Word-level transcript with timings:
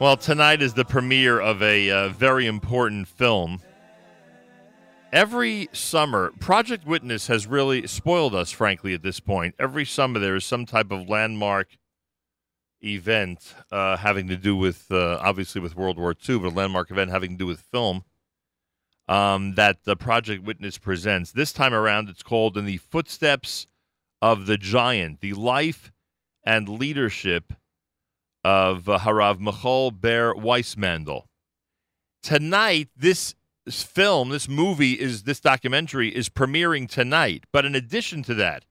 Well, 0.00 0.16
tonight 0.16 0.62
is 0.62 0.72
the 0.72 0.86
premiere 0.86 1.38
of 1.38 1.62
a 1.62 1.90
uh, 1.90 2.08
very 2.08 2.46
important 2.46 3.06
film. 3.06 3.60
Every 5.12 5.68
summer, 5.74 6.32
Project 6.40 6.86
Witness 6.86 7.26
has 7.26 7.46
really 7.46 7.86
spoiled 7.86 8.34
us, 8.34 8.50
frankly, 8.50 8.94
at 8.94 9.02
this 9.02 9.20
point. 9.20 9.56
Every 9.58 9.84
summer, 9.84 10.18
there 10.18 10.36
is 10.36 10.46
some 10.46 10.64
type 10.64 10.90
of 10.90 11.10
landmark 11.10 11.76
event 12.82 13.54
uh, 13.70 13.98
having 13.98 14.26
to 14.28 14.38
do 14.38 14.56
with, 14.56 14.90
uh, 14.90 15.18
obviously, 15.20 15.60
with 15.60 15.76
World 15.76 15.98
War 15.98 16.14
II, 16.26 16.38
but 16.38 16.52
a 16.52 16.56
landmark 16.56 16.90
event 16.90 17.10
having 17.10 17.32
to 17.32 17.36
do 17.36 17.46
with 17.46 17.60
film 17.60 18.04
um, 19.06 19.54
that 19.56 19.84
the 19.84 19.96
Project 19.96 20.42
Witness 20.42 20.78
presents. 20.78 21.32
This 21.32 21.52
time 21.52 21.74
around, 21.74 22.08
it's 22.08 22.22
called 22.22 22.56
In 22.56 22.64
the 22.64 22.78
Footsteps 22.78 23.66
of 24.22 24.46
the 24.46 24.56
Giant 24.56 25.20
The 25.20 25.34
Life 25.34 25.92
and 26.42 26.70
Leadership 26.70 27.52
of 28.44 28.88
uh, 28.88 28.98
Harav 28.98 29.38
Michal 29.38 29.90
Ber 29.90 30.34
Weissmandel. 30.34 31.24
Tonight, 32.22 32.88
this 32.96 33.34
film, 33.68 34.30
this 34.30 34.48
movie 34.48 34.92
is 34.94 35.24
this 35.24 35.40
documentary 35.40 36.14
is 36.14 36.28
premiering 36.28 36.88
tonight. 36.88 37.44
But 37.52 37.64
in 37.64 37.74
addition 37.74 38.22
to 38.24 38.34
that, 38.34 38.64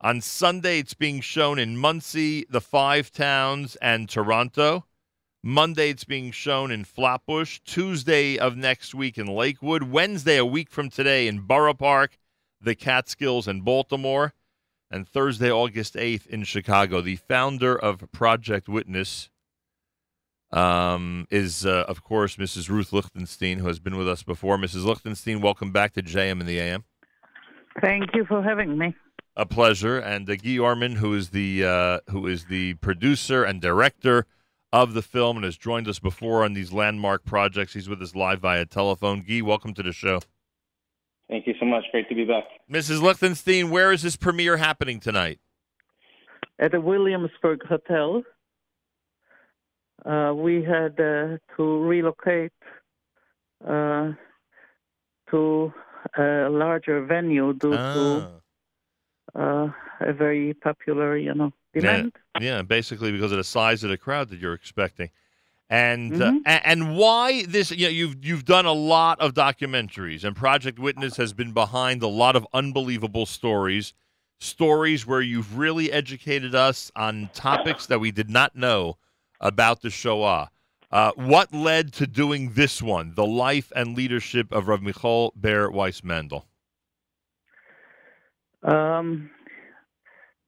on 0.00 0.20
Sunday 0.20 0.80
it's 0.80 0.94
being 0.94 1.20
shown 1.20 1.58
in 1.58 1.76
Monsey, 1.76 2.46
the 2.48 2.60
Five 2.60 3.10
Towns, 3.10 3.76
and 3.76 4.08
Toronto. 4.08 4.84
Monday 5.42 5.90
it's 5.90 6.04
being 6.04 6.30
shown 6.30 6.70
in 6.70 6.84
Flatbush. 6.84 7.60
Tuesday 7.64 8.38
of 8.38 8.56
next 8.56 8.94
week 8.94 9.18
in 9.18 9.26
Lakewood. 9.26 9.84
Wednesday, 9.84 10.38
a 10.38 10.44
week 10.46 10.70
from 10.70 10.88
today, 10.88 11.26
in 11.26 11.40
Borough 11.40 11.74
Park, 11.74 12.18
the 12.60 12.74
Catskills, 12.74 13.46
and 13.46 13.64
Baltimore 13.64 14.32
and 14.94 15.08
Thursday, 15.08 15.50
August 15.50 15.94
8th 15.94 16.28
in 16.28 16.44
Chicago. 16.44 17.00
The 17.00 17.16
founder 17.16 17.76
of 17.76 18.10
Project 18.12 18.68
Witness 18.68 19.28
um, 20.52 21.26
is, 21.30 21.66
uh, 21.66 21.84
of 21.88 22.04
course, 22.04 22.36
Mrs. 22.36 22.68
Ruth 22.68 22.92
Lichtenstein, 22.92 23.58
who 23.58 23.66
has 23.66 23.80
been 23.80 23.96
with 23.96 24.08
us 24.08 24.22
before. 24.22 24.56
Mrs. 24.56 24.84
Lichtenstein, 24.84 25.40
welcome 25.40 25.72
back 25.72 25.94
to 25.94 26.02
JM 26.02 26.40
in 26.40 26.46
the 26.46 26.60
AM. 26.60 26.84
Thank 27.80 28.14
you 28.14 28.24
for 28.24 28.40
having 28.40 28.78
me. 28.78 28.94
A 29.36 29.44
pleasure. 29.44 29.98
And 29.98 30.30
uh, 30.30 30.36
Guy 30.36 30.58
Orman, 30.58 30.94
who 30.94 31.12
is 31.12 31.30
the 31.30 31.64
uh, 31.64 31.98
who 32.10 32.28
is 32.28 32.44
the 32.44 32.74
producer 32.74 33.42
and 33.42 33.60
director 33.60 34.26
of 34.72 34.94
the 34.94 35.02
film 35.02 35.36
and 35.36 35.44
has 35.44 35.56
joined 35.56 35.88
us 35.88 35.98
before 35.98 36.44
on 36.44 36.52
these 36.52 36.72
landmark 36.72 37.24
projects. 37.24 37.72
He's 37.72 37.88
with 37.88 38.00
us 38.00 38.14
live 38.14 38.38
via 38.38 38.64
telephone. 38.64 39.24
Guy, 39.28 39.40
welcome 39.40 39.74
to 39.74 39.82
the 39.82 39.92
show. 39.92 40.20
Thank 41.28 41.46
you 41.46 41.54
so 41.58 41.66
much. 41.66 41.84
Great 41.90 42.08
to 42.08 42.14
be 42.14 42.24
back. 42.24 42.44
Mrs. 42.70 43.00
Lichtenstein, 43.02 43.70
where 43.70 43.92
is 43.92 44.02
this 44.02 44.16
premiere 44.16 44.56
happening 44.58 45.00
tonight? 45.00 45.38
At 46.58 46.72
the 46.72 46.80
Williamsburg 46.80 47.60
Hotel. 47.66 48.22
Uh, 50.04 50.34
we 50.34 50.62
had 50.62 51.00
uh, 51.00 51.38
to 51.56 51.82
relocate 51.82 52.52
uh, 53.66 54.12
to 55.30 55.72
a 56.18 56.48
larger 56.50 57.04
venue 57.06 57.54
due 57.54 57.72
Ah. 57.74 57.94
to 57.94 59.40
uh, 59.40 59.70
a 60.00 60.12
very 60.12 60.52
popular, 60.52 61.16
you 61.16 61.32
know, 61.34 61.52
demand. 61.72 62.12
Yeah, 62.38 62.60
basically 62.62 63.12
because 63.12 63.32
of 63.32 63.38
the 63.38 63.44
size 63.44 63.82
of 63.82 63.88
the 63.90 63.96
crowd 63.96 64.28
that 64.28 64.38
you're 64.38 64.52
expecting. 64.52 65.08
And 65.70 66.20
uh, 66.20 66.30
Mhm. 66.32 66.42
a- 66.44 66.66
and 66.68 66.96
why 66.96 67.44
this? 67.46 67.70
You 67.70 67.86
know, 67.86 67.90
you've 67.90 68.24
you've 68.24 68.44
done 68.44 68.66
a 68.66 68.72
lot 68.72 69.18
of 69.20 69.32
documentaries, 69.32 70.22
and 70.22 70.36
Project 70.36 70.78
Witness 70.78 71.16
has 71.16 71.32
been 71.32 71.52
behind 71.52 72.02
a 72.02 72.06
lot 72.08 72.36
of 72.36 72.46
unbelievable 72.52 73.24
stories, 73.24 73.94
stories 74.38 75.06
where 75.06 75.22
you've 75.22 75.56
really 75.56 75.90
educated 75.90 76.54
us 76.54 76.92
on 76.94 77.30
topics 77.32 77.86
that 77.86 77.98
we 77.98 78.10
did 78.10 78.28
not 78.28 78.54
know 78.54 78.98
about 79.40 79.80
the 79.80 79.90
Shoah. 79.90 80.50
Uh, 80.90 81.12
what 81.16 81.52
led 81.52 81.92
to 81.94 82.06
doing 82.06 82.50
this 82.52 82.80
one, 82.82 83.14
the 83.14 83.26
life 83.26 83.72
and 83.74 83.96
leadership 83.96 84.52
of 84.52 84.68
Rav 84.68 84.82
Michal 84.82 85.32
Ber 85.34 85.68
Weissmandel? 85.70 86.44
Um, 88.62 89.30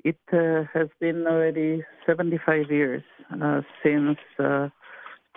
it 0.05 0.19
uh, 0.33 0.65
has 0.73 0.89
been 1.01 1.27
already 1.27 1.83
75 2.07 2.71
years 2.71 3.03
uh, 3.43 3.63
since 3.83 4.19
uh, 4.39 4.69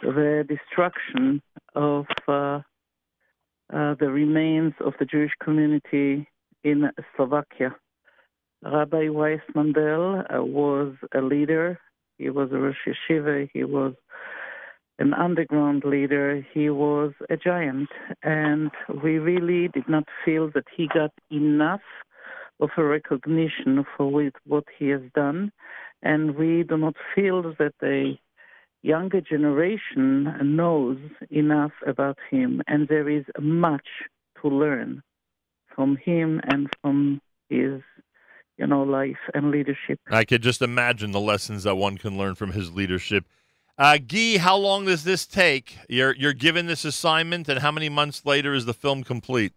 the 0.01 0.45
destruction 0.47 1.41
of 1.75 2.05
uh, 2.27 2.61
uh, 3.73 3.95
the 3.99 4.09
remains 4.09 4.73
of 4.79 4.93
the 4.99 5.05
Jewish 5.05 5.31
community 5.43 6.27
in 6.63 6.89
Slovakia. 7.15 7.75
Rabbi 8.63 9.07
Weissmandel 9.07 10.25
uh, 10.33 10.43
was 10.43 10.95
a 11.13 11.21
leader. 11.21 11.79
He 12.17 12.29
was 12.29 12.51
a 12.51 12.57
Rosh 12.57 12.75
Yeshiva. 12.87 13.49
He 13.53 13.63
was 13.63 13.93
an 14.97 15.13
underground 15.13 15.83
leader. 15.85 16.45
He 16.53 16.69
was 16.69 17.13
a 17.29 17.37
giant. 17.37 17.89
And 18.23 18.71
we 19.01 19.17
really 19.19 19.69
did 19.69 19.87
not 19.87 20.03
feel 20.25 20.49
that 20.55 20.65
he 20.75 20.89
got 20.93 21.11
enough 21.31 21.81
of 22.59 22.69
a 22.77 22.83
recognition 22.83 23.85
for 23.95 24.11
what 24.45 24.65
he 24.77 24.89
has 24.89 25.01
done, 25.15 25.51
and 26.03 26.35
we 26.35 26.63
do 26.63 26.77
not 26.77 26.95
feel 27.15 27.41
that 27.57 27.73
the 27.79 28.15
younger 28.81 29.21
generation 29.21 30.33
knows 30.55 30.97
enough 31.29 31.71
about 31.85 32.17
him, 32.29 32.61
and 32.67 32.87
there 32.87 33.09
is 33.09 33.25
much 33.39 33.87
to 34.41 34.47
learn 34.47 35.01
from 35.75 35.97
him 35.97 36.41
and 36.45 36.69
from 36.81 37.21
his, 37.49 37.81
you 38.57 38.67
know, 38.67 38.83
life 38.83 39.17
and 39.33 39.51
leadership. 39.51 39.99
I 40.09 40.23
could 40.25 40.41
just 40.41 40.61
imagine 40.61 41.11
the 41.11 41.19
lessons 41.19 41.63
that 41.63 41.75
one 41.75 41.97
can 41.97 42.17
learn 42.17 42.35
from 42.35 42.51
his 42.51 42.71
leadership. 42.73 43.25
Uh, 43.77 43.97
Guy, 43.97 44.37
how 44.37 44.57
long 44.57 44.85
does 44.85 45.05
this 45.05 45.25
take? 45.25 45.77
You're 45.87 46.13
you're 46.13 46.33
given 46.33 46.65
this 46.65 46.83
assignment, 46.83 47.47
and 47.47 47.59
how 47.59 47.71
many 47.71 47.87
months 47.87 48.25
later 48.25 48.53
is 48.53 48.65
the 48.65 48.73
film 48.73 49.03
complete? 49.05 49.53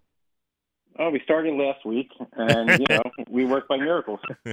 Oh, 0.98 1.10
we 1.10 1.20
started 1.24 1.54
last 1.54 1.84
week, 1.84 2.08
and 2.36 2.70
you 2.70 2.86
know 2.90 3.02
we 3.28 3.44
work 3.44 3.66
by 3.66 3.78
miracles. 3.78 4.20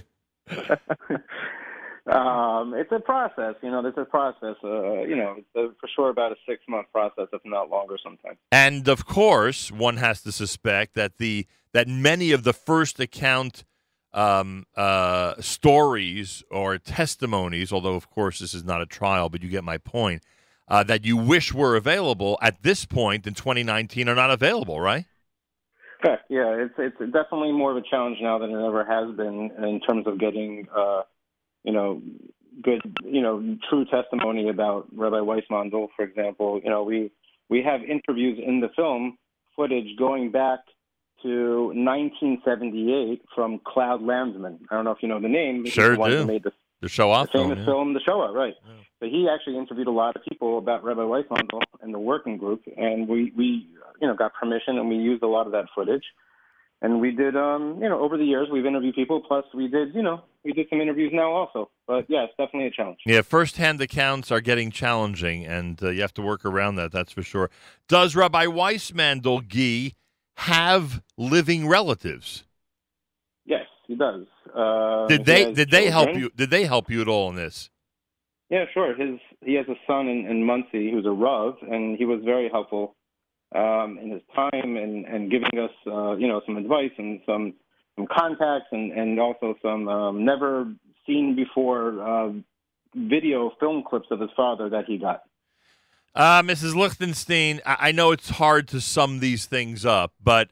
um, 2.07 2.73
it's 2.73 2.91
a 2.91 2.99
process, 2.99 3.55
you 3.61 3.69
know. 3.69 3.81
This 3.81 3.93
is 3.93 3.99
a 3.99 4.05
process. 4.05 4.55
Uh, 4.63 5.01
you 5.01 5.15
know, 5.15 5.37
for 5.53 5.87
sure 5.95 6.09
about 6.09 6.31
a 6.31 6.35
six 6.47 6.61
month 6.67 6.87
process, 6.91 7.27
if 7.33 7.41
not 7.45 7.69
longer, 7.69 7.97
sometimes. 8.03 8.37
And 8.51 8.87
of 8.87 9.05
course, 9.05 9.71
one 9.71 9.97
has 9.97 10.21
to 10.23 10.31
suspect 10.31 10.95
that 10.95 11.17
the 11.17 11.45
that 11.73 11.87
many 11.87 12.31
of 12.31 12.43
the 12.43 12.53
first 12.53 12.99
account 12.99 13.63
um, 14.13 14.65
uh, 14.75 15.35
stories 15.39 16.43
or 16.49 16.77
testimonies, 16.77 17.71
although 17.71 17.95
of 17.95 18.09
course 18.09 18.39
this 18.39 18.53
is 18.53 18.63
not 18.63 18.81
a 18.81 18.85
trial, 18.85 19.29
but 19.29 19.43
you 19.43 19.49
get 19.49 19.63
my 19.63 19.77
point, 19.77 20.23
uh, 20.67 20.83
that 20.83 21.05
you 21.05 21.17
wish 21.17 21.53
were 21.53 21.75
available 21.75 22.37
at 22.41 22.61
this 22.63 22.85
point 22.85 23.27
in 23.27 23.33
2019 23.33 24.07
are 24.07 24.15
not 24.15 24.31
available, 24.31 24.79
right? 24.79 25.05
Correct. 26.01 26.23
Yeah, 26.29 26.55
it's 26.55 26.73
it's 26.77 26.97
definitely 27.11 27.51
more 27.51 27.71
of 27.71 27.77
a 27.77 27.81
challenge 27.89 28.19
now 28.21 28.37
than 28.39 28.51
it 28.51 28.65
ever 28.65 28.85
has 28.85 29.15
been 29.17 29.51
in 29.57 29.81
terms 29.81 30.07
of 30.07 30.17
getting, 30.17 30.67
uh, 30.73 31.01
you 31.63 31.73
know, 31.73 32.01
good, 32.61 32.81
you 33.03 33.21
know, 33.21 33.57
true 33.69 33.85
testimony 33.85 34.49
about 34.49 34.87
Rabbi 34.95 35.17
Weissmandel, 35.17 35.87
for 35.95 36.03
example. 36.03 36.59
You 36.63 36.69
know, 36.69 36.83
we 36.83 37.11
we 37.49 37.63
have 37.63 37.81
interviews 37.83 38.39
in 38.45 38.59
the 38.59 38.69
film 38.75 39.17
footage 39.55 39.97
going 39.97 40.31
back 40.31 40.59
to 41.23 41.67
1978 41.75 43.21
from 43.35 43.59
Claude 43.65 44.01
Lanzmann. 44.01 44.59
I 44.69 44.75
don't 44.75 44.85
know 44.85 44.91
if 44.91 44.99
you 45.01 45.09
know 45.09 45.19
the 45.19 45.27
name. 45.27 45.65
Sure 45.65 45.93
the 45.93 45.99
one 45.99 46.11
do. 46.11 46.25
Made 46.25 46.43
the, 46.43 46.51
The 46.81 46.89
show 46.89 47.11
off 47.11 47.31
the 47.31 47.39
famous 47.39 47.57
film, 47.57 47.59
yeah. 47.59 47.65
film, 47.65 47.93
The 47.93 47.99
Shoah, 48.05 48.31
right? 48.31 48.53
Yeah. 48.65 48.73
But 48.99 49.09
he 49.09 49.27
actually 49.33 49.57
interviewed 49.57 49.87
a 49.87 49.91
lot 49.91 50.15
of 50.15 50.23
people 50.23 50.57
about 50.57 50.83
Rabbi 50.83 51.01
Weissmandel 51.01 51.61
and 51.81 51.93
the 51.93 51.99
working 51.99 52.37
group, 52.37 52.63
and 52.77 53.07
we 53.07 53.33
we 53.35 53.67
you 54.01 54.07
know 54.07 54.15
got 54.15 54.33
permission 54.33 54.77
and 54.77 54.89
we 54.89 54.95
used 54.95 55.23
a 55.23 55.27
lot 55.27 55.45
of 55.45 55.51
that 55.53 55.65
footage. 55.75 56.03
And 56.81 57.01
we 57.01 57.11
did, 57.11 57.35
um, 57.35 57.79
you 57.81 57.89
know, 57.89 57.99
over 57.99 58.17
the 58.17 58.23
years 58.23 58.47
we've 58.49 58.65
interviewed 58.65 58.95
people. 58.95 59.21
Plus, 59.21 59.43
we 59.53 59.67
did, 59.67 59.93
you 59.93 60.01
know, 60.01 60.21
we 60.43 60.53
did 60.53 60.67
some 60.69 60.81
interviews 60.81 61.11
now 61.13 61.31
also. 61.31 61.69
But 61.87 62.05
yeah, 62.07 62.23
it's 62.23 62.33
definitely 62.37 62.67
a 62.67 62.71
challenge. 62.71 62.99
Yeah, 63.05 63.21
first-hand 63.21 63.81
accounts 63.81 64.31
are 64.31 64.41
getting 64.41 64.71
challenging, 64.71 65.45
and 65.45 65.81
uh, 65.81 65.89
you 65.89 66.01
have 66.01 66.13
to 66.15 66.21
work 66.21 66.45
around 66.45 66.75
that. 66.75 66.91
That's 66.91 67.11
for 67.11 67.23
sure. 67.23 67.49
Does 67.87 68.15
Rabbi 68.15 68.45
Weissmandel 68.45 69.47
Guy 69.47 69.95
have 70.37 71.01
living 71.17 71.67
relatives? 71.67 72.45
Yes, 73.45 73.65
he 73.87 73.95
does. 73.95 74.25
Uh, 74.55 75.07
Did 75.07 75.25
they 75.25 75.53
did 75.53 75.69
they 75.69 75.89
help 75.89 76.15
you? 76.15 76.31
Did 76.35 76.49
they 76.49 76.65
help 76.65 76.89
you 76.89 77.01
at 77.01 77.07
all 77.07 77.29
in 77.29 77.35
this? 77.35 77.69
Yeah, 78.49 78.65
sure. 78.73 78.95
His 78.95 79.19
he 79.43 79.53
has 79.55 79.67
a 79.67 79.75
son 79.85 80.07
in, 80.07 80.25
in 80.25 80.45
Monsey 80.45 80.91
who's 80.91 81.05
a 81.05 81.11
Rav, 81.11 81.55
and 81.61 81.97
he 81.97 82.05
was 82.05 82.21
very 82.23 82.49
helpful 82.49 82.95
um, 83.55 83.99
in 84.01 84.11
his 84.11 84.21
time 84.35 84.77
and, 84.77 85.05
and 85.05 85.29
giving 85.29 85.59
us, 85.59 85.71
uh, 85.87 86.15
you 86.15 86.27
know, 86.27 86.41
some 86.45 86.57
advice 86.57 86.91
and 86.97 87.19
some 87.25 87.53
some 87.99 88.07
contacts 88.07 88.67
and, 88.71 88.91
and 88.91 89.19
also 89.19 89.55
some 89.61 89.87
um, 89.87 90.25
never 90.25 90.71
seen 91.05 91.35
before 91.35 92.01
uh, 92.01 92.31
video 92.95 93.51
film 93.59 93.83
clips 93.87 94.07
of 94.11 94.19
his 94.19 94.29
father 94.35 94.69
that 94.69 94.85
he 94.85 94.97
got. 94.97 95.23
Uh, 96.15 96.41
Mrs. 96.41 96.75
Lichtenstein, 96.75 97.61
I, 97.65 97.77
I 97.79 97.91
know 97.91 98.11
it's 98.11 98.29
hard 98.29 98.67
to 98.69 98.81
sum 98.81 99.19
these 99.19 99.45
things 99.45 99.85
up, 99.85 100.13
but 100.23 100.49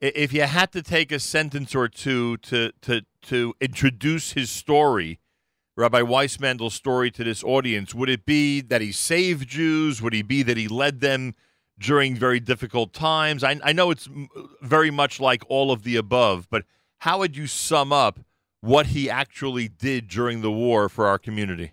if 0.00 0.32
you 0.32 0.42
had 0.42 0.72
to 0.72 0.82
take 0.82 1.10
a 1.10 1.18
sentence 1.18 1.74
or 1.74 1.88
two 1.88 2.36
to 2.38 2.72
to 2.82 3.02
to 3.22 3.54
introduce 3.60 4.32
his 4.32 4.48
story 4.48 5.20
Rabbi 5.76 6.02
Weissmandel's 6.02 6.74
story 6.74 7.10
to 7.12 7.24
this 7.24 7.42
audience? 7.42 7.94
Would 7.94 8.10
it 8.10 8.26
be 8.26 8.60
that 8.60 8.82
he 8.82 8.92
saved 8.92 9.48
Jews? 9.48 10.02
Would 10.02 10.12
he 10.12 10.22
be 10.22 10.42
that 10.42 10.58
he 10.58 10.68
led 10.68 11.00
them 11.00 11.34
during 11.78 12.14
very 12.14 12.38
difficult 12.38 12.92
times? 12.92 13.42
I, 13.42 13.58
I 13.64 13.72
know 13.72 13.90
it's 13.90 14.08
very 14.60 14.90
much 14.90 15.20
like 15.20 15.42
all 15.48 15.72
of 15.72 15.82
the 15.82 15.96
above, 15.96 16.48
but 16.50 16.64
how 17.00 17.18
would 17.18 17.36
you 17.36 17.46
sum 17.46 17.92
up 17.92 18.20
what 18.60 18.86
he 18.86 19.08
actually 19.08 19.68
did 19.68 20.06
during 20.06 20.42
the 20.42 20.50
war 20.50 20.88
for 20.88 21.06
our 21.06 21.18
community? 21.18 21.72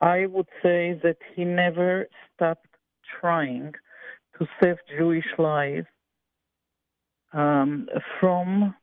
I 0.00 0.26
would 0.26 0.48
say 0.62 1.00
that 1.02 1.16
he 1.34 1.44
never 1.44 2.08
stopped 2.34 2.66
trying 3.20 3.72
to 4.38 4.46
save 4.60 4.76
Jewish 4.98 5.26
lives 5.38 5.86
um, 7.32 7.88
from 8.20 8.74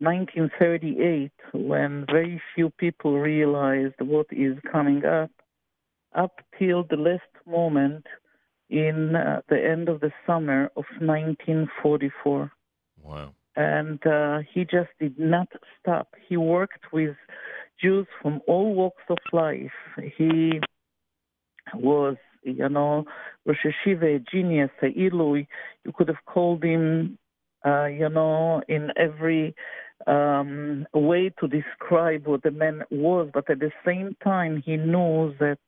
1938, 0.00 1.30
when 1.52 2.04
very 2.10 2.40
few 2.54 2.70
people 2.70 3.18
realized 3.18 3.94
what 4.00 4.26
is 4.30 4.56
coming 4.70 5.04
up, 5.04 5.30
up 6.14 6.40
till 6.58 6.84
the 6.84 6.96
last 6.96 7.22
moment 7.46 8.06
in 8.68 9.14
uh, 9.16 9.40
the 9.48 9.62
end 9.62 9.88
of 9.88 10.00
the 10.00 10.12
summer 10.26 10.64
of 10.76 10.84
1944. 11.00 12.50
Wow. 13.02 13.34
And 13.56 14.04
uh, 14.06 14.40
he 14.52 14.64
just 14.64 14.90
did 14.98 15.18
not 15.18 15.48
stop. 15.80 16.14
He 16.28 16.36
worked 16.36 16.92
with 16.92 17.16
Jews 17.80 18.06
from 18.22 18.40
all 18.46 18.74
walks 18.74 19.02
of 19.08 19.18
life. 19.32 19.72
He 20.16 20.60
was, 21.74 22.16
you 22.42 22.68
know, 22.68 23.04
Rosh 23.44 23.58
Yeshiva, 23.64 24.16
a 24.16 24.18
genius, 24.18 24.70
a 24.82 24.86
Ilui. 24.86 25.46
You 25.84 25.92
could 25.92 26.08
have 26.08 26.24
called 26.26 26.62
him, 26.62 27.18
uh, 27.66 27.86
you 27.86 28.08
know, 28.08 28.62
in 28.68 28.90
every 28.96 29.54
um, 30.06 30.86
way 30.94 31.30
to 31.40 31.48
describe 31.48 32.26
what 32.26 32.42
the 32.42 32.50
man 32.50 32.82
was, 32.90 33.28
but 33.32 33.50
at 33.50 33.60
the 33.60 33.72
same 33.84 34.16
time, 34.22 34.62
he 34.64 34.76
knows 34.76 35.34
that 35.40 35.58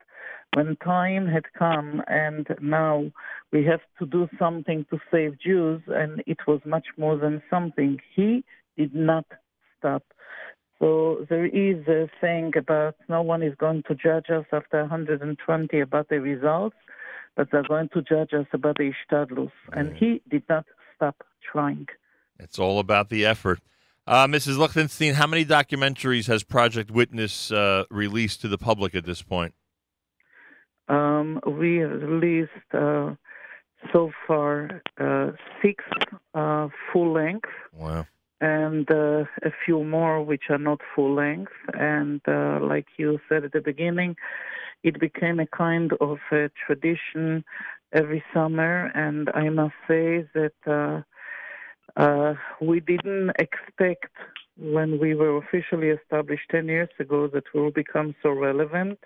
when 0.55 0.76
time 0.76 1.26
had 1.26 1.44
come 1.58 2.02
and 2.08 2.46
now 2.61 3.11
we 3.53 3.65
have 3.65 3.81
to 3.99 4.07
do 4.07 4.29
something 4.39 4.87
to 4.91 4.99
save 5.11 5.39
Jews, 5.39 5.83
and 5.89 6.23
it 6.27 6.39
was 6.47 6.61
much 6.65 6.87
more 6.97 7.17
than 7.17 7.43
something, 7.51 7.99
he 8.15 8.45
did 8.77 8.95
not 8.95 9.27
stop. 9.79 10.03
So 10.79 11.27
there 11.29 11.47
is 11.47 11.87
a 11.87 12.09
saying 12.21 12.55
about 12.57 12.97
no 13.09 13.23
one 13.23 13.43
is 13.43 13.55
going 13.57 13.85
to 13.89 13.95
judge 13.95 14.31
us 14.31 14.47
after 14.53 14.81
120 14.81 15.81
about 15.81 16.09
the 16.09 16.21
results, 16.21 16.77
but 17.37 17.49
they're 17.53 17.63
going 17.63 17.91
to 17.91 18.03
judge 18.03 18.33
us 18.33 18.47
about 18.53 18.79
the 18.79 18.91
ishtadlus. 18.91 19.53
And 19.73 19.95
he 19.97 20.23
did 20.29 20.43
not 20.49 20.67
stop 20.97 21.23
trying. 21.53 21.87
It's 22.41 22.59
all 22.59 22.81
about 22.81 23.11
the 23.11 23.25
effort. 23.25 23.61
Uh, 24.07 24.27
Mrs. 24.27 24.59
Lichtenstein, 24.59 25.15
how 25.15 25.29
many 25.29 25.45
documentaries 25.45 26.27
has 26.27 26.43
Project 26.43 26.91
Witness 26.91 27.53
uh, 27.53 27.85
released 27.89 28.41
to 28.41 28.49
the 28.49 28.59
public 28.59 28.97
at 28.97 29.05
this 29.05 29.23
point? 29.23 29.55
Um, 30.89 31.41
we 31.47 31.79
released 31.79 32.51
uh, 32.75 33.15
so 33.93 34.11
far 34.26 34.82
uh, 34.99 35.32
six 35.61 35.84
uh, 36.34 36.69
full 36.93 37.12
length. 37.12 37.49
Wow. 37.75 38.06
And 38.40 38.90
uh, 38.90 39.25
a 39.44 39.52
few 39.64 39.84
more 39.84 40.23
which 40.23 40.44
are 40.50 40.58
not 40.58 40.81
full 40.94 41.14
length. 41.14 41.52
And 41.75 42.20
like 42.26 42.87
you 42.96 43.20
said 43.29 43.44
at 43.44 43.52
the 43.52 43.61
beginning, 43.61 44.17
it 44.82 44.99
became 44.99 45.38
a 45.38 45.46
kind 45.46 45.93
of 46.00 46.19
a 46.32 46.50
tradition 46.67 47.44
every 47.93 48.25
summer. 48.34 48.90
And 48.94 49.31
I 49.32 49.49
must 49.49 49.75
say 49.87 50.26
that 50.34 51.05
uh, 51.96 52.34
we 52.61 52.81
didn't 52.81 53.31
expect 53.38 54.11
when 54.58 54.99
we 54.99 55.14
were 55.14 55.37
officially 55.38 55.88
established 55.88 56.50
10 56.50 56.67
years 56.67 56.90
ago 56.99 57.26
that 57.29 57.44
we 57.55 57.61
will 57.61 57.70
become 57.70 58.14
so 58.23 58.31
relevant. 58.31 58.99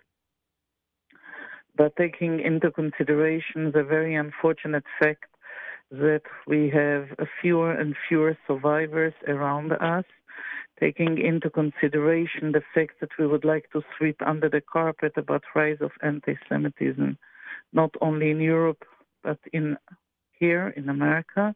But 1.77 1.97
taking 1.97 2.41
into 2.41 2.71
consideration 2.71 3.73
the 3.73 3.85
very 3.85 4.15
unfortunate 4.15 4.85
fact 4.99 5.27
that 5.91 6.23
we 6.47 6.71
have 6.71 7.09
fewer 7.41 7.73
and 7.73 7.95
fewer 8.09 8.37
survivors 8.47 9.15
around 9.29 9.73
us, 9.73 10.05
taking 10.81 11.19
into 11.19 11.51
consideration 11.51 12.53
the 12.53 12.63
fact 12.75 13.01
that 13.01 13.11
we 13.19 13.27
would 13.27 13.45
like 13.45 13.71
to 13.73 13.83
sweep 13.97 14.21
under 14.25 14.49
the 14.49 14.61
carpet 14.61 15.13
about 15.17 15.45
rise 15.55 15.79
of 15.81 15.91
anti-Semitism, 16.03 17.19
not 17.73 17.91
only 18.01 18.31
in 18.31 18.41
Europe 18.41 18.85
but 19.23 19.39
in 19.53 19.77
here 20.39 20.69
in 20.77 20.89
America, 20.89 21.55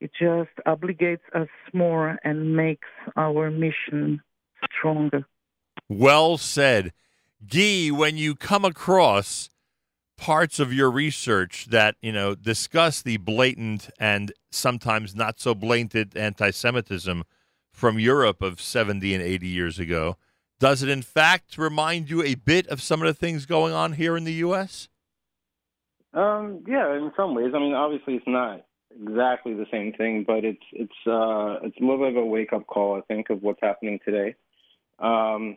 it 0.00 0.10
just 0.18 0.50
obligates 0.66 1.26
us 1.34 1.48
more 1.72 2.18
and 2.24 2.56
makes 2.56 2.88
our 3.16 3.50
mission 3.50 4.20
stronger. 4.64 5.24
Well 5.88 6.38
said. 6.38 6.92
Guy, 7.48 7.88
when 7.88 8.16
you 8.16 8.34
come 8.34 8.64
across 8.64 9.48
parts 10.18 10.58
of 10.60 10.72
your 10.72 10.90
research 10.90 11.66
that, 11.70 11.96
you 12.02 12.12
know, 12.12 12.34
discuss 12.34 13.00
the 13.00 13.16
blatant 13.16 13.88
and 13.98 14.32
sometimes 14.50 15.14
not 15.14 15.40
so 15.40 15.54
blatant 15.54 16.16
anti 16.16 16.50
Semitism 16.50 17.24
from 17.72 17.98
Europe 17.98 18.42
of 18.42 18.60
70 18.60 19.14
and 19.14 19.22
80 19.22 19.46
years 19.46 19.78
ago, 19.78 20.16
does 20.58 20.82
it 20.82 20.90
in 20.90 21.00
fact 21.00 21.56
remind 21.56 22.10
you 22.10 22.22
a 22.22 22.34
bit 22.34 22.66
of 22.66 22.82
some 22.82 23.00
of 23.00 23.06
the 23.06 23.14
things 23.14 23.46
going 23.46 23.72
on 23.72 23.94
here 23.94 24.16
in 24.16 24.24
the 24.24 24.34
U.S.? 24.34 24.88
Um, 26.12 26.62
yeah, 26.68 26.94
in 26.94 27.10
some 27.16 27.34
ways. 27.34 27.52
I 27.54 27.58
mean, 27.58 27.72
obviously, 27.72 28.16
it's 28.16 28.26
not 28.26 28.66
exactly 28.94 29.54
the 29.54 29.66
same 29.70 29.92
thing, 29.94 30.24
but 30.26 30.44
it's 30.44 30.62
it's 30.72 30.92
uh, 31.06 31.64
it's 31.64 31.76
a 31.78 31.80
little 31.80 31.98
bit 31.98 32.08
of 32.08 32.16
a 32.16 32.26
wake 32.26 32.52
up 32.52 32.66
call, 32.66 32.96
I 32.96 33.00
think, 33.02 33.30
of 33.30 33.42
what's 33.42 33.60
happening 33.62 34.00
today. 34.04 34.34
Um, 34.98 35.56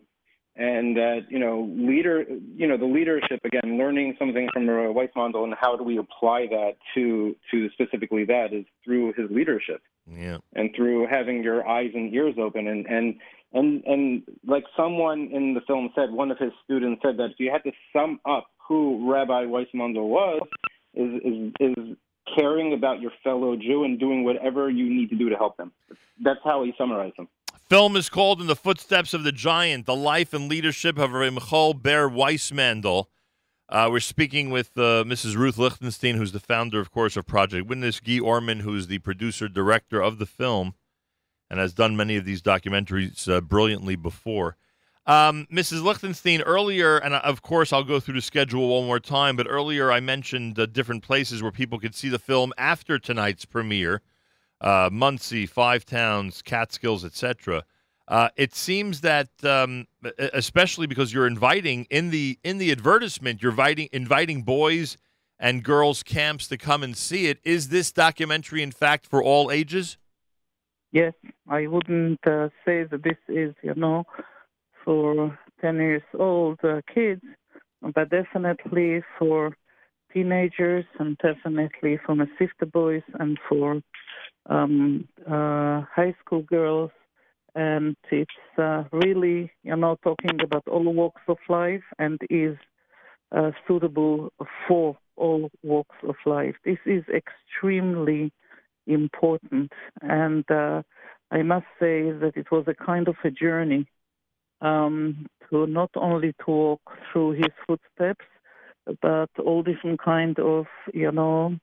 and 0.55 0.95
that 0.97 1.25
you 1.29 1.39
know, 1.39 1.67
leader, 1.75 2.25
you 2.55 2.67
know, 2.67 2.77
the 2.77 2.85
leadership 2.85 3.39
again, 3.43 3.77
learning 3.77 4.15
something 4.19 4.47
from 4.53 4.69
uh, 4.69 4.93
Weissmandl 4.93 5.43
and 5.43 5.53
how 5.59 5.75
do 5.75 5.83
we 5.83 5.97
apply 5.97 6.47
that 6.47 6.73
to 6.93 7.35
to 7.51 7.69
specifically 7.71 8.25
that 8.25 8.53
is 8.53 8.65
through 8.85 9.13
his 9.13 9.31
leadership, 9.31 9.81
yeah, 10.07 10.37
and 10.53 10.69
through 10.75 11.07
having 11.07 11.43
your 11.43 11.67
eyes 11.67 11.91
and 11.95 12.13
ears 12.13 12.35
open, 12.39 12.67
and 12.67 12.85
and 12.85 13.15
and 13.53 13.83
and 13.85 14.23
like 14.45 14.65
someone 14.77 15.29
in 15.33 15.55
the 15.55 15.61
film 15.61 15.89
said, 15.95 16.11
one 16.11 16.29
of 16.29 16.37
his 16.37 16.51
students 16.63 17.01
said 17.03 17.17
that 17.17 17.31
if 17.31 17.39
you 17.39 17.51
had 17.51 17.63
to 17.63 17.71
sum 17.91 18.19
up 18.25 18.47
who 18.67 19.11
Rabbi 19.11 19.45
Weissmandl 19.45 20.07
was, 20.07 20.41
is 20.93 21.21
is 21.23 21.53
is 21.59 21.97
caring 22.37 22.73
about 22.73 23.01
your 23.01 23.11
fellow 23.23 23.55
Jew 23.55 23.83
and 23.83 23.99
doing 23.99 24.23
whatever 24.23 24.69
you 24.69 24.89
need 24.89 25.09
to 25.09 25.15
do 25.15 25.29
to 25.29 25.35
help 25.35 25.57
them. 25.57 25.71
That's 26.23 26.39
how 26.43 26.63
he 26.63 26.73
summarized 26.77 27.17
them. 27.17 27.27
Film 27.73 27.95
is 27.95 28.07
called 28.07 28.39
In 28.39 28.45
the 28.45 28.55
Footsteps 28.55 29.15
of 29.15 29.23
the 29.23 29.31
Giant, 29.31 29.87
the 29.87 29.95
life 29.95 30.31
and 30.31 30.47
leadership 30.47 30.99
of 30.99 31.09
Michal 31.09 31.73
Ber 31.73 32.07
Weissmandl. 32.07 33.05
Uh, 33.67 33.87
we're 33.91 33.99
speaking 33.99 34.51
with 34.51 34.77
uh, 34.77 35.03
Mrs. 35.03 35.35
Ruth 35.35 35.57
Lichtenstein, 35.57 36.15
who's 36.15 36.33
the 36.33 36.39
founder, 36.39 36.79
of 36.79 36.91
course, 36.91 37.17
of 37.17 37.25
Project 37.25 37.67
Witness, 37.67 37.99
Guy 37.99 38.19
Orman, 38.19 38.59
who's 38.59 38.85
the 38.85 38.99
producer 38.99 39.47
director 39.47 39.99
of 39.99 40.19
the 40.19 40.27
film 40.27 40.75
and 41.49 41.59
has 41.59 41.73
done 41.73 41.97
many 41.97 42.15
of 42.15 42.25
these 42.25 42.43
documentaries 42.43 43.27
uh, 43.27 43.41
brilliantly 43.41 43.95
before. 43.95 44.55
Um, 45.07 45.47
Mrs. 45.51 45.83
Lichtenstein, 45.83 46.43
earlier, 46.43 46.99
and 46.99 47.15
of 47.15 47.41
course 47.41 47.73
I'll 47.73 47.83
go 47.83 47.99
through 47.99 48.13
the 48.13 48.21
schedule 48.21 48.67
one 48.69 48.85
more 48.85 48.99
time, 48.99 49.35
but 49.35 49.47
earlier 49.49 49.91
I 49.91 49.99
mentioned 49.99 50.59
uh, 50.59 50.67
different 50.67 51.01
places 51.01 51.41
where 51.41 51.51
people 51.51 51.79
could 51.79 51.95
see 51.95 52.09
the 52.09 52.19
film 52.19 52.53
after 52.55 52.99
tonight's 52.99 53.45
premiere 53.45 54.03
uh, 54.63 54.89
Monsey, 54.91 55.45
Five 55.45 55.85
Towns, 55.85 56.41
Catskills, 56.41 57.03
etc. 57.03 57.63
Uh, 58.07 58.29
it 58.35 58.53
seems 58.53 59.01
that, 59.01 59.29
um, 59.43 59.87
especially 60.33 60.87
because 60.87 61.13
you're 61.13 61.27
inviting 61.27 61.87
in 61.89 62.09
the 62.09 62.37
in 62.43 62.57
the 62.57 62.71
advertisement, 62.71 63.41
you're 63.41 63.51
inviting 63.51 63.89
inviting 63.93 64.41
boys 64.43 64.97
and 65.39 65.63
girls 65.63 66.03
camps 66.03 66.47
to 66.47 66.57
come 66.57 66.83
and 66.83 66.97
see 66.97 67.27
it. 67.27 67.39
Is 67.43 67.69
this 67.69 67.91
documentary, 67.91 68.61
in 68.61 68.71
fact, 68.71 69.05
for 69.05 69.23
all 69.23 69.51
ages? 69.51 69.97
Yes, 70.91 71.13
I 71.49 71.67
wouldn't 71.67 72.19
uh, 72.27 72.49
say 72.65 72.83
that 72.83 73.03
this 73.03 73.17
is, 73.27 73.55
you 73.63 73.73
know, 73.75 74.03
for 74.85 75.37
10 75.59 75.75
years 75.77 76.03
old 76.17 76.59
uh, 76.63 76.81
kids, 76.93 77.21
but 77.81 78.09
definitely 78.09 79.01
for 79.17 79.57
teenagers 80.13 80.85
and 80.99 81.17
definitely 81.17 81.99
for 82.05 82.15
Mesivta 82.15 82.71
boys 82.71 83.01
and 83.19 83.39
for 83.49 83.81
um, 84.49 85.07
uh, 85.25 85.81
high 85.93 86.15
school 86.23 86.43
girls. 86.43 86.91
And 87.55 87.95
it's 88.11 88.31
uh, 88.57 88.83
really, 88.91 89.51
you 89.63 89.75
know, 89.75 89.97
talking 90.03 90.41
about 90.43 90.67
all 90.67 90.91
walks 90.93 91.21
of 91.27 91.37
life 91.49 91.83
and 91.99 92.19
is 92.29 92.57
uh, 93.35 93.51
suitable 93.67 94.31
for 94.67 94.97
all 95.15 95.51
walks 95.61 95.95
of 96.07 96.15
life. 96.25 96.55
This 96.65 96.79
is 96.85 97.03
extremely 97.13 98.31
important. 98.87 99.71
And 100.01 100.49
uh, 100.49 100.81
I 101.31 101.43
must 101.43 101.65
say 101.79 102.11
that 102.11 102.33
it 102.35 102.51
was 102.51 102.65
a 102.67 102.73
kind 102.73 103.07
of 103.07 103.15
a 103.23 103.31
journey 103.31 103.87
um, 104.61 105.27
to 105.49 105.67
not 105.67 105.91
only 105.95 106.33
to 106.45 106.51
walk 106.51 106.81
through 107.11 107.31
his 107.33 107.53
footsteps, 107.67 108.25
but 109.01 109.29
all 109.43 109.63
different 109.63 110.01
kind 110.01 110.37
of 110.39 110.65
you 110.93 111.11
know 111.11 111.55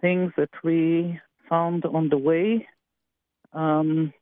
things 0.00 0.32
that 0.36 0.50
we 0.62 1.18
found 1.48 1.84
on 1.84 2.08
the 2.08 2.18
way. 2.18 2.66
Um, 3.52 4.12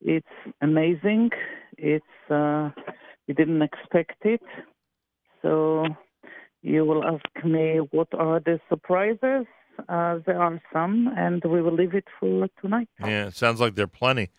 It's 0.00 0.26
amazing. 0.60 1.30
It's 1.76 2.30
uh, 2.30 2.70
we 3.28 3.34
didn't 3.34 3.62
expect 3.62 4.24
it. 4.24 4.42
So 5.42 5.86
you 6.62 6.84
will 6.84 7.04
ask 7.04 7.44
me 7.44 7.78
what 7.90 8.08
are 8.14 8.40
the 8.40 8.60
surprises. 8.68 9.46
Uh, 9.88 10.18
there 10.26 10.40
are 10.40 10.60
some, 10.72 11.10
and 11.16 11.42
we 11.44 11.62
will 11.62 11.72
leave 11.74 11.94
it 11.94 12.08
for 12.18 12.48
tonight. 12.60 12.88
Yeah, 13.00 13.28
it 13.28 13.36
sounds 13.36 13.60
like 13.60 13.74
there 13.74 13.84
are 13.84 13.88
plenty. 13.88 14.30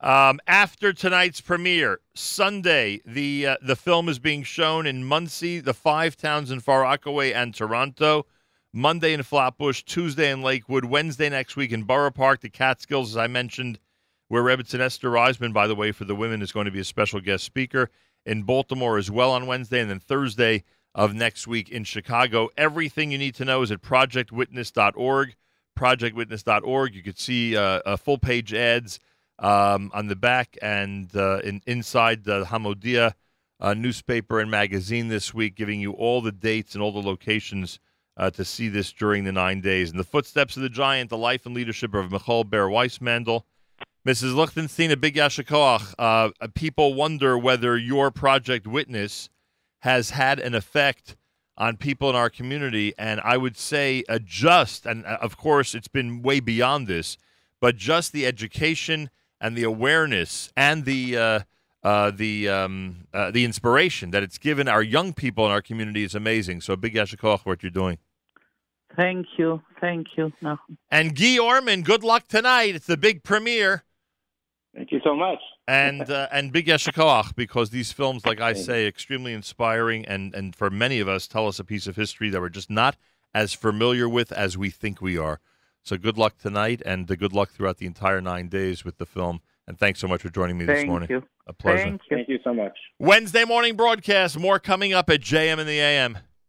Um, 0.00 0.40
after 0.46 0.92
tonight's 0.92 1.40
premiere, 1.40 2.00
Sunday, 2.14 3.00
the 3.04 3.46
uh, 3.48 3.56
the 3.60 3.76
film 3.76 4.08
is 4.08 4.18
being 4.18 4.42
shown 4.42 4.86
in 4.86 5.04
Monsey, 5.04 5.60
the 5.60 5.74
five 5.74 6.16
towns 6.16 6.50
in 6.50 6.60
Far 6.60 6.82
Rockaway, 6.82 7.32
and 7.32 7.54
Toronto. 7.54 8.26
Monday 8.72 9.12
in 9.12 9.22
Flatbush, 9.24 9.82
Tuesday 9.82 10.30
in 10.30 10.42
Lakewood, 10.42 10.84
Wednesday 10.84 11.28
next 11.28 11.56
week 11.56 11.72
in 11.72 11.82
Borough 11.82 12.12
Park, 12.12 12.40
the 12.40 12.48
Catskills, 12.48 13.10
as 13.10 13.16
I 13.16 13.26
mentioned, 13.26 13.80
where 14.30 14.44
Rebbitzin 14.44 14.78
Esther 14.78 15.10
Reisman, 15.10 15.52
by 15.52 15.66
the 15.66 15.74
way, 15.74 15.90
for 15.90 16.04
the 16.04 16.14
women, 16.14 16.40
is 16.40 16.52
going 16.52 16.66
to 16.66 16.70
be 16.70 16.78
a 16.78 16.84
special 16.84 17.20
guest 17.20 17.42
speaker. 17.42 17.90
In 18.24 18.44
Baltimore 18.44 18.96
as 18.96 19.10
well 19.10 19.32
on 19.32 19.46
Wednesday, 19.46 19.80
and 19.80 19.90
then 19.90 19.98
Thursday 19.98 20.62
of 20.94 21.14
next 21.14 21.48
week 21.48 21.68
in 21.68 21.82
Chicago. 21.82 22.48
Everything 22.56 23.10
you 23.10 23.18
need 23.18 23.34
to 23.34 23.44
know 23.44 23.62
is 23.62 23.72
at 23.72 23.82
projectwitness.org. 23.82 25.34
Projectwitness.org. 25.76 26.94
You 26.94 27.02
could 27.02 27.18
see 27.18 27.56
uh, 27.56 27.80
uh, 27.84 27.96
full 27.96 28.18
page 28.18 28.54
ads 28.54 29.00
um, 29.40 29.90
on 29.94 30.06
the 30.06 30.14
back 30.14 30.56
and 30.62 31.10
uh, 31.16 31.38
in, 31.38 31.60
inside 31.66 32.22
the 32.22 32.44
Hamodia 32.44 33.14
uh, 33.58 33.74
newspaper 33.74 34.38
and 34.38 34.48
magazine 34.48 35.08
this 35.08 35.34
week, 35.34 35.56
giving 35.56 35.80
you 35.80 35.90
all 35.92 36.20
the 36.20 36.30
dates 36.30 36.74
and 36.74 36.82
all 36.82 36.92
the 36.92 37.02
locations 37.02 37.80
uh, 38.16 38.30
to 38.30 38.44
see 38.44 38.68
this 38.68 38.92
during 38.92 39.24
the 39.24 39.32
nine 39.32 39.60
days. 39.60 39.90
In 39.90 39.96
the 39.96 40.04
footsteps 40.04 40.56
of 40.56 40.62
the 40.62 40.68
giant, 40.68 41.10
the 41.10 41.18
life 41.18 41.46
and 41.46 41.54
leadership 41.54 41.94
of 41.94 42.12
Michal 42.12 42.44
Ber 42.44 42.68
Weissmandel. 42.68 43.42
Mrs. 44.06 44.34
Lichtenstein, 44.34 44.90
a 44.90 44.96
big 44.96 45.16
yashikoach. 45.16 45.94
Uh, 45.98 46.30
people 46.54 46.94
wonder 46.94 47.36
whether 47.36 47.76
your 47.76 48.10
Project 48.10 48.66
Witness 48.66 49.28
has 49.80 50.10
had 50.10 50.38
an 50.38 50.54
effect 50.54 51.16
on 51.58 51.76
people 51.76 52.08
in 52.08 52.16
our 52.16 52.30
community. 52.30 52.94
And 52.98 53.20
I 53.20 53.36
would 53.36 53.58
say, 53.58 54.02
uh, 54.08 54.18
just, 54.24 54.86
and 54.86 55.04
uh, 55.04 55.18
of 55.20 55.36
course, 55.36 55.74
it's 55.74 55.88
been 55.88 56.22
way 56.22 56.40
beyond 56.40 56.86
this, 56.86 57.18
but 57.60 57.76
just 57.76 58.12
the 58.12 58.24
education 58.24 59.10
and 59.38 59.54
the 59.54 59.64
awareness 59.64 60.50
and 60.56 60.86
the 60.86 61.16
uh, 61.16 61.40
uh, 61.82 62.10
the 62.10 62.48
um, 62.48 63.06
uh, 63.12 63.30
the 63.30 63.44
inspiration 63.44 64.10
that 64.10 64.22
it's 64.22 64.38
given 64.38 64.68
our 64.68 64.82
young 64.82 65.12
people 65.12 65.46
in 65.46 65.52
our 65.52 65.62
community 65.62 66.04
is 66.04 66.14
amazing. 66.14 66.60
So, 66.60 66.74
a 66.74 66.76
big 66.76 66.94
yashikoch 66.94 67.40
what 67.44 67.62
you're 67.62 67.70
doing. 67.70 67.98
Thank 68.96 69.26
you, 69.38 69.62
thank 69.80 70.08
you. 70.16 70.32
No. 70.42 70.58
And 70.90 71.16
Guy 71.16 71.38
Orman, 71.38 71.82
good 71.82 72.02
luck 72.02 72.28
tonight. 72.28 72.74
It's 72.74 72.86
the 72.86 72.96
big 72.96 73.22
premiere. 73.22 73.84
Thank 74.74 74.92
you 74.92 75.00
so 75.02 75.16
much. 75.16 75.38
and 75.66 76.08
uh, 76.08 76.28
and 76.32 76.52
big 76.52 76.66
yashikoach 76.66 77.34
because 77.34 77.70
these 77.70 77.92
films, 77.92 78.24
like 78.24 78.40
I 78.40 78.52
say, 78.52 78.86
extremely 78.86 79.32
inspiring 79.32 80.04
and 80.06 80.34
and 80.34 80.54
for 80.54 80.70
many 80.70 81.00
of 81.00 81.08
us, 81.08 81.26
tell 81.26 81.48
us 81.48 81.58
a 81.58 81.64
piece 81.64 81.86
of 81.86 81.96
history 81.96 82.30
that 82.30 82.40
we're 82.40 82.48
just 82.50 82.70
not 82.70 82.96
as 83.34 83.52
familiar 83.52 84.08
with 84.08 84.32
as 84.32 84.56
we 84.56 84.70
think 84.70 85.00
we 85.00 85.18
are. 85.18 85.40
So 85.82 85.96
good 85.96 86.18
luck 86.18 86.38
tonight, 86.38 86.82
and 86.84 87.10
uh, 87.10 87.14
good 87.14 87.32
luck 87.32 87.50
throughout 87.50 87.78
the 87.78 87.86
entire 87.86 88.20
nine 88.20 88.48
days 88.48 88.84
with 88.84 88.98
the 88.98 89.06
film. 89.06 89.40
And 89.66 89.78
thanks 89.78 90.00
so 90.00 90.08
much 90.08 90.22
for 90.22 90.30
joining 90.30 90.58
me 90.58 90.66
Thank 90.66 90.80
this 90.80 90.86
morning. 90.86 91.08
you. 91.10 91.22
A 91.46 91.52
pleasure. 91.52 91.84
Thank 91.84 92.02
you. 92.10 92.16
Thank 92.16 92.28
you 92.28 92.38
so 92.42 92.52
much. 92.52 92.76
Wednesday 92.98 93.44
morning 93.44 93.76
broadcast. 93.76 94.38
More 94.38 94.58
coming 94.58 94.92
up 94.92 95.08
at 95.10 95.20
JM 95.20 95.58
in 95.58 95.66
the 95.66 95.78
AM. 95.80 96.18